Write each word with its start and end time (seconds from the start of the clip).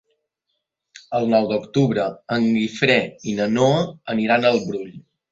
El 1.17 1.27
nou 1.33 1.43
d'octubre 1.51 2.05
en 2.35 2.47
Guifré 2.55 2.95
i 3.33 3.35
na 3.41 3.47
Noa 3.59 3.83
aniran 4.15 4.49
al 4.51 4.59
Brull. 4.71 4.89